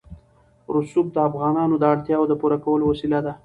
[0.75, 3.33] رسوب د افغانانو د اړتیاوو د پوره کولو وسیله ده.